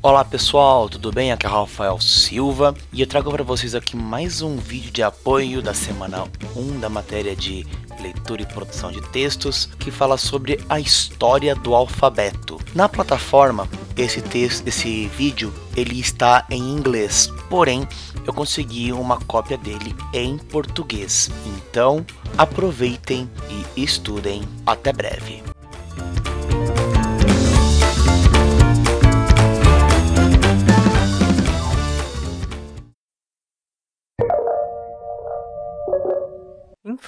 [0.00, 1.32] Olá pessoal, tudo bem?
[1.32, 5.60] Aqui é Rafael Silva e eu trago para vocês aqui mais um vídeo de apoio
[5.60, 6.22] da semana
[6.54, 7.66] 1 da matéria de
[8.00, 12.60] leitura e produção de textos que fala sobre a história do alfabeto.
[12.76, 17.86] Na plataforma, esse texto, esse vídeo, ele está em inglês, porém
[18.24, 21.28] eu consegui uma cópia dele em português.
[21.44, 22.06] Então,
[22.36, 23.28] aproveitem
[23.76, 24.42] e estudem.
[24.64, 25.47] Até breve.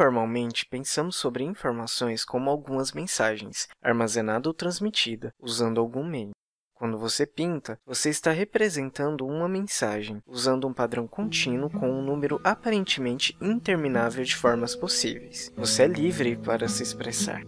[0.00, 6.30] Informalmente, pensamos sobre informações como algumas mensagens, armazenada ou transmitida, usando algum meio.
[6.72, 12.40] Quando você pinta, você está representando uma mensagem, usando um padrão contínuo com um número
[12.42, 15.52] aparentemente interminável de formas possíveis.
[15.54, 17.42] Você é livre para se expressar.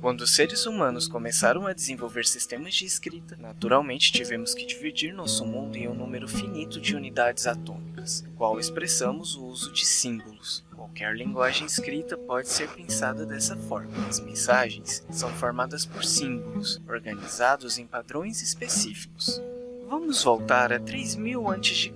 [0.00, 5.44] Quando os seres humanos começaram a desenvolver sistemas de escrita, naturalmente tivemos que dividir nosso
[5.44, 10.64] mundo em um número finito de unidades atômicas, qual expressamos o uso de símbolos.
[10.72, 14.06] Qualquer linguagem escrita pode ser pensada dessa forma.
[14.06, 19.42] As mensagens são formadas por símbolos, organizados em padrões específicos.
[19.88, 21.92] Vamos voltar a 3000 a.C.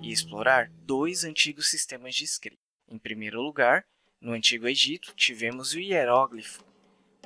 [0.00, 2.62] e explorar dois antigos sistemas de escrita.
[2.88, 3.84] Em primeiro lugar,
[4.18, 6.64] no Antigo Egito, tivemos o hieróglifo,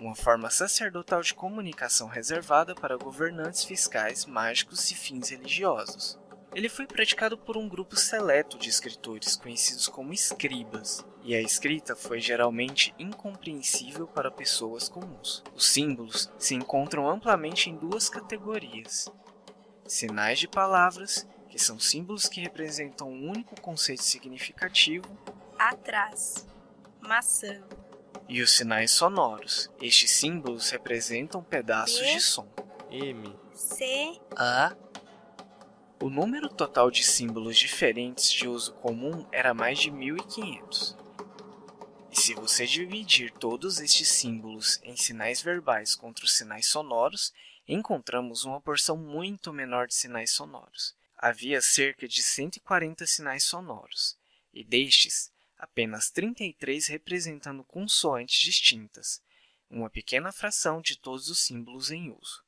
[0.01, 6.19] uma forma sacerdotal de comunicação reservada para governantes fiscais, mágicos e fins religiosos.
[6.55, 11.95] Ele foi praticado por um grupo seleto de escritores, conhecidos como escribas, e a escrita
[11.95, 15.45] foi geralmente incompreensível para pessoas comuns.
[15.55, 19.09] Os símbolos se encontram amplamente em duas categorias:
[19.87, 25.07] sinais de palavras, que são símbolos que representam um único conceito significativo,
[25.57, 26.49] atrás,
[27.01, 27.63] maçã,
[28.31, 29.69] e os sinais sonoros.
[29.83, 32.49] Estes símbolos representam pedaços de som.
[32.89, 34.75] M, C, A.
[36.01, 40.97] O número total de símbolos diferentes de uso comum era mais de 1500.
[42.13, 47.33] E se você dividir todos estes símbolos em sinais verbais contra os sinais sonoros,
[47.67, 50.95] encontramos uma porção muito menor de sinais sonoros.
[51.19, 54.17] Havia cerca de 140 sinais sonoros,
[54.55, 59.23] e destes, apenas 33 representando consoantes distintas,
[59.69, 62.43] uma pequena fração de todos os símbolos em uso.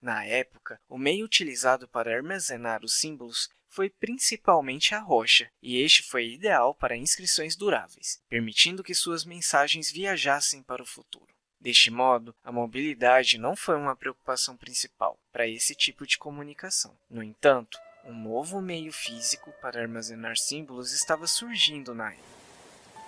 [0.00, 6.02] Na época, o meio utilizado para armazenar os símbolos foi principalmente a rocha, e este
[6.02, 11.34] foi ideal para inscrições duráveis, permitindo que suas mensagens viajassem para o futuro.
[11.60, 16.98] Deste modo, a mobilidade não foi uma preocupação principal para esse tipo de comunicação.
[17.08, 22.30] No entanto, um novo meio físico para armazenar símbolos estava surgindo na época.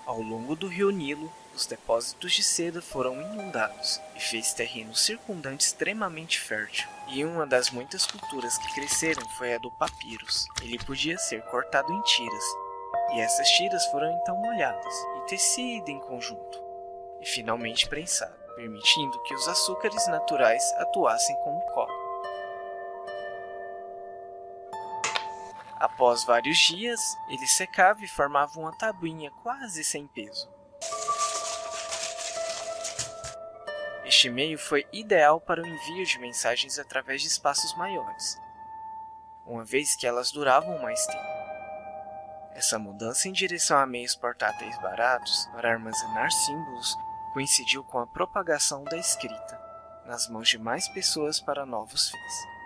[0.04, 5.64] Ao longo do rio Nilo, os depósitos de seda foram inundados e fez terreno circundante
[5.64, 6.88] extremamente fértil.
[7.08, 10.46] E uma das muitas culturas que cresceram foi a do papyrus.
[10.60, 12.44] Ele podia ser cortado em tiras,
[13.14, 16.60] e essas tiras foram então molhadas e tecidas em conjunto,
[17.20, 22.01] e finalmente prensado, permitindo que os açúcares naturais atuassem como cola.
[25.82, 30.48] Após vários dias, ele secava e formava uma tabuinha quase sem peso.
[34.04, 38.40] Este meio foi ideal para o envio de mensagens através de espaços maiores,
[39.44, 41.32] uma vez que elas duravam mais tempo.
[42.54, 46.96] Essa mudança em direção a meios portáteis baratos para armazenar símbolos
[47.32, 49.60] coincidiu com a propagação da escrita
[50.06, 52.61] nas mãos de mais pessoas para novos fins.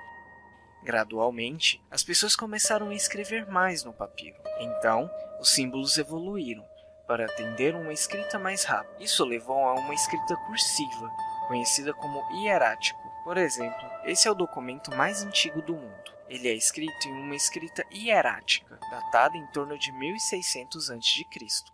[0.87, 4.37] Gradualmente, as pessoas começaram a escrever mais no papiro.
[4.61, 5.11] Então,
[5.41, 6.65] os símbolos evoluíram
[7.09, 9.03] para atender uma escrita mais rápida.
[9.03, 11.11] Isso levou a uma escrita cursiva,
[11.49, 13.01] conhecida como hierático.
[13.25, 16.16] Por exemplo, esse é o documento mais antigo do mundo.
[16.29, 21.25] Ele é escrito em uma escrita hierática, datada em torno de 1600 a.C.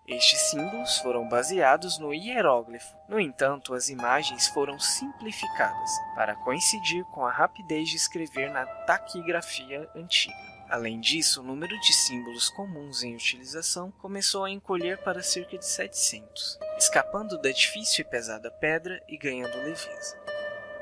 [0.06, 2.94] Estes símbolos foram baseados no hieróglifo.
[3.09, 9.88] No entanto, as imagens foram simplificadas para coincidir com a rapidez de escrever na taquigrafia
[9.94, 10.53] antiga.
[10.73, 15.67] Além disso, o número de símbolos comuns em utilização começou a encolher para cerca de
[15.67, 20.22] 700, escapando da difícil e pesada pedra e ganhando leveza.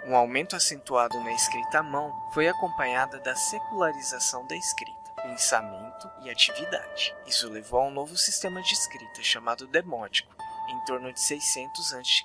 [0.06, 6.31] Um aumento acentuado na escrita à mão foi acompanhada da secularização da escrita, pensamento e
[6.31, 7.14] atividade.
[7.26, 10.35] Isso levou a um novo sistema de escrita chamado demótico,
[10.69, 12.25] em torno de 600 a.C.,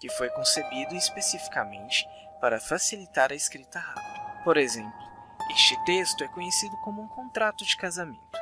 [0.00, 2.06] que foi concebido especificamente
[2.40, 4.42] para facilitar a escrita rápida.
[4.42, 5.06] Por exemplo,
[5.50, 8.38] este texto é conhecido como um contrato de casamento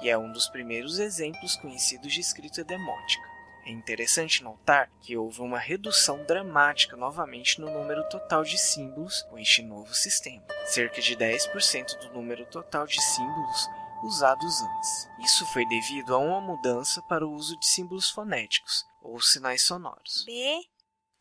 [0.00, 3.33] e é um dos primeiros exemplos conhecidos de escrita demótica.
[3.66, 9.38] É interessante notar que houve uma redução dramática novamente no número total de símbolos com
[9.38, 13.68] este novo sistema, cerca de 10% do número total de símbolos
[14.02, 15.08] usados antes.
[15.24, 20.24] Isso foi devido a uma mudança para o uso de símbolos fonéticos, ou sinais sonoros.
[20.26, 20.60] B,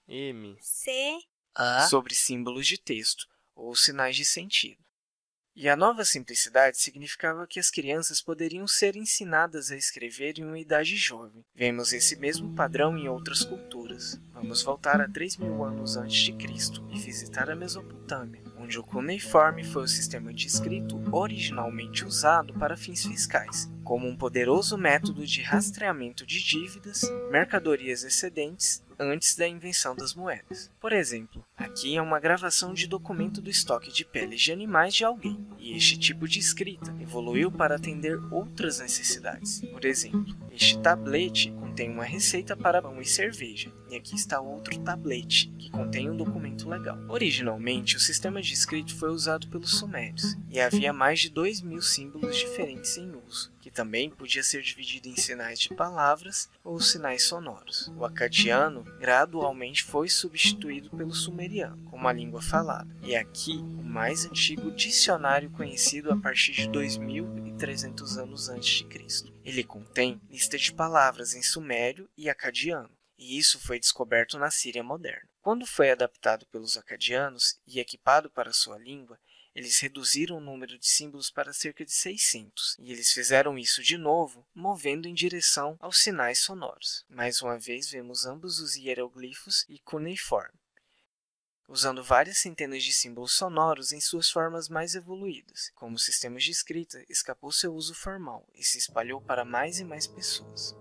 [0.06, 1.18] M, C,
[1.56, 3.26] A, sobre símbolos de texto,
[3.56, 4.84] ou sinais de sentido.
[5.56, 10.58] E a nova simplicidade significava que as crianças poderiam ser ensinadas a escrever em uma
[10.58, 11.46] idade jovem.
[11.54, 14.20] Vemos esse mesmo padrão em outras culturas.
[14.34, 18.84] Vamos voltar a 3 mil anos antes de Cristo e visitar a Mesopotâmia, onde o
[18.84, 25.26] cuneiforme foi o sistema de escrito originalmente usado para fins fiscais, como um poderoso método
[25.26, 30.72] de rastreamento de dívidas, mercadorias excedentes antes da invenção das moedas.
[30.80, 35.04] Por exemplo, aqui é uma gravação de documento do estoque de peles de animais de
[35.04, 39.62] alguém, e este tipo de escrita evoluiu para atender outras necessidades.
[39.72, 44.78] Por exemplo, este tablete contém uma receita para pão e cerveja, e aqui está outro
[44.82, 47.00] tablete, que contém um documento legal.
[47.10, 51.82] Originalmente, o sistema de escrito foi usado pelos sumérios, e havia mais de 2 mil
[51.82, 57.24] símbolos diferentes em uso, que também podia ser dividido em sinais de palavras ou sinais
[57.24, 57.92] sonoros.
[57.98, 64.26] O acadiano gradualmente foi substituído pelo sumeriano como a língua falada, e aqui o mais
[64.26, 66.70] antigo dicionário conhecido a partir de
[67.64, 69.34] 2300 anos antes de Cristo.
[69.44, 74.84] Ele contém lista de palavras em sumério e acadiano, e isso foi descoberto na Síria
[74.84, 75.30] moderna.
[75.42, 79.18] Quando foi adaptado pelos acadianos e equipado para sua língua,
[79.56, 83.98] eles reduziram o número de símbolos para cerca de 600, e eles fizeram isso de
[83.98, 87.06] novo, movendo em direção aos sinais sonoros.
[87.08, 90.60] Mais uma vez, vemos ambos os hieroglifos e cuneiforme,
[91.74, 95.72] usando várias centenas de símbolos sonoros em suas formas mais evoluídas.
[95.74, 100.06] Como sistemas de escrita, escapou seu uso formal e se espalhou para mais e mais
[100.06, 100.78] pessoas.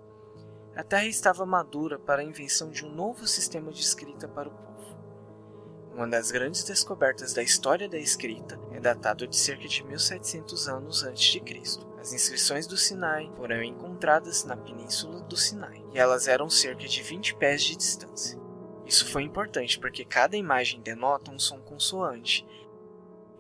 [0.76, 4.52] A Terra estava madura para a invenção de um novo sistema de escrita para o
[4.52, 5.92] povo.
[5.94, 11.04] Uma das grandes descobertas da história da escrita é datado de cerca de 1700 anos
[11.04, 11.90] antes de Cristo.
[11.98, 17.02] As inscrições do Sinai foram encontradas na península do Sinai, e elas eram cerca de
[17.02, 18.41] 20 pés de distância.
[18.86, 22.46] Isso foi importante porque cada imagem denota um som consoante,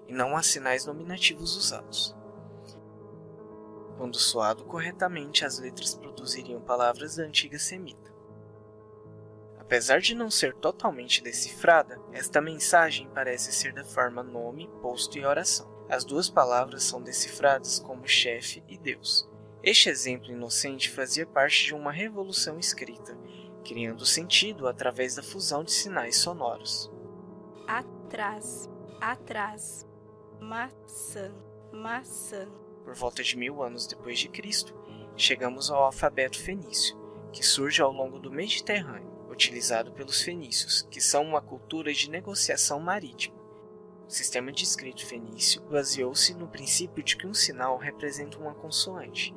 [0.08, 2.14] e não há sinais nominativos usados.
[3.96, 8.12] Quando soado corretamente, as letras produziriam palavras da antiga semita.
[9.58, 15.24] Apesar de não ser totalmente decifrada, esta mensagem parece ser da forma nome, posto e
[15.24, 15.70] oração.
[15.88, 19.28] As duas palavras são decifradas como chefe e Deus.
[19.62, 23.16] Este exemplo inocente fazia parte de uma revolução escrita,
[23.62, 26.90] criando sentido através da fusão de sinais sonoros.
[27.66, 28.68] atrás,
[29.00, 29.86] atrás,
[30.40, 31.32] maçã,
[31.72, 32.48] maçã,
[32.84, 34.74] Por volta de mil anos depois de Cristo,
[35.16, 36.96] chegamos ao alfabeto fenício,
[37.32, 42.78] que surge ao longo do Mediterrâneo, utilizado pelos fenícios, que são uma cultura de negociação
[42.80, 43.40] marítima.
[44.06, 49.34] O sistema de escrito fenício baseou-se no princípio de que um sinal representa uma consoante,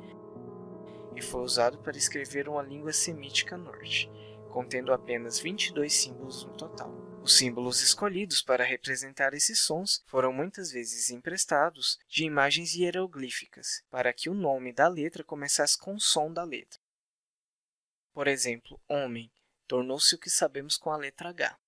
[1.16, 4.10] e foi usado para escrever uma língua semítica norte,
[4.50, 6.92] contendo apenas 22 símbolos no total.
[7.22, 14.12] Os símbolos escolhidos para representar esses sons foram muitas vezes emprestados de imagens hieroglíficas, para
[14.12, 16.78] que o nome da letra começasse com o som da letra.
[18.12, 19.30] Por exemplo, homem
[19.66, 21.58] tornou-se o que sabemos com a letra H.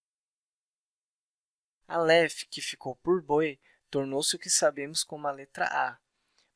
[1.89, 3.59] Aleph, que ficou por boi,
[3.91, 5.99] tornou-se o que sabemos como a letra A,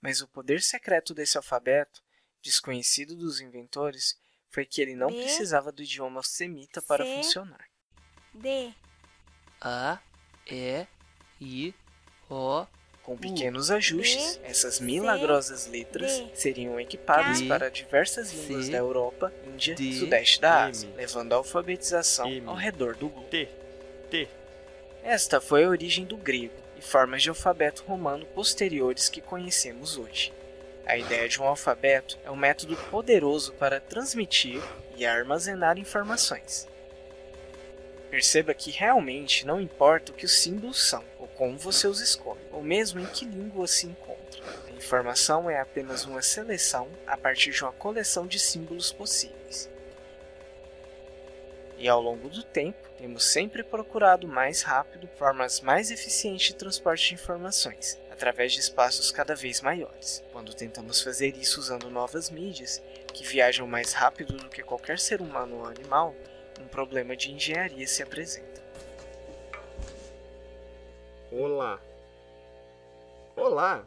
[0.01, 2.03] mas o poder secreto desse alfabeto,
[2.43, 4.17] desconhecido dos inventores,
[4.51, 7.65] foi que ele não B, precisava do idioma semita para C, funcionar.
[8.35, 8.73] D,
[9.61, 9.99] A,
[10.51, 10.87] E,
[11.41, 11.75] I,
[12.29, 12.67] O,
[13.03, 18.69] Com pequenos ajustes, B, essas C, milagrosas letras D, seriam equipadas K, para diversas línguas
[18.69, 22.97] da Europa, Índia D, e Sudeste da M, Ásia, levando a alfabetização M, ao redor
[22.97, 23.29] do globo.
[23.29, 23.49] T,
[24.11, 24.29] T,
[25.03, 30.33] Esta foi a origem do grego e formas de alfabeto romano posteriores que conhecemos hoje.
[30.85, 34.61] A ideia de um alfabeto é um método poderoso para transmitir
[34.97, 36.69] e armazenar informações.
[38.11, 42.43] Perceba que realmente não importa o que os símbolos são, ou como você os escolhe,
[42.51, 44.43] ou mesmo em que língua se encontra.
[44.69, 49.71] A informação é apenas uma seleção a partir de uma coleção de símbolos possíveis.
[51.79, 57.09] E ao longo do tempo, temos sempre procurado mais rápido formas mais eficientes de transporte
[57.09, 60.23] de informações, através de espaços cada vez maiores.
[60.33, 62.81] Quando tentamos fazer isso usando novas mídias,
[63.13, 66.15] que viajam mais rápido do que qualquer ser humano ou animal,
[66.61, 68.63] um problema de engenharia se apresenta.
[71.33, 71.81] Olá.
[73.35, 73.83] Olá.